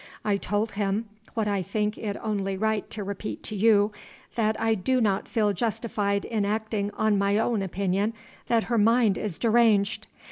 [0.25, 1.05] "I told him
[1.35, 3.91] what I think it only right to repeat to you
[4.33, 8.13] that I do not feel justified in acting on my own opinion
[8.47, 10.07] that her mind is deranged.